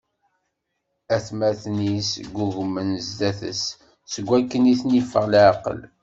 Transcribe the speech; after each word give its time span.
Atmaten-is 1.15 2.09
ggugmen 2.35 2.89
zdat-s, 3.07 3.63
seg 4.11 4.25
wakken 4.29 4.71
i 4.71 4.73
ten-iffeɣ 4.79 5.25
leɛqel. 5.33 5.79